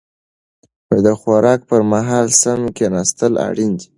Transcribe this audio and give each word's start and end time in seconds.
د 1.05 1.07
خوراک 1.19 1.59
پر 1.69 1.81
مهال 1.91 2.27
سم 2.41 2.59
کيناستل 2.77 3.33
اړين 3.47 3.71
دي. 3.79 3.87